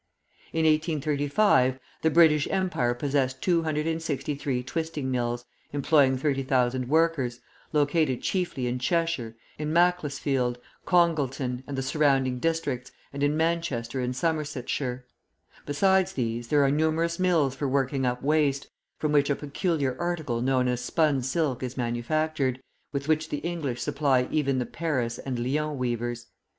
[0.51, 7.39] In 1835 the British Empire possessed 263 twisting mills, employing 30,000 workers,
[7.71, 14.15] located chiefly in Cheshire, in Macclesfield, Congleton, and the surrounding districts, and in Manchester and
[14.15, 15.05] Somersetshire.
[15.67, 20.41] Besides these, there are numerous mills for working up waste, from which a peculiar article
[20.41, 22.59] known as spun silk is manufactured,
[22.91, 26.25] with which the English supply even the Paris and Lyons weavers.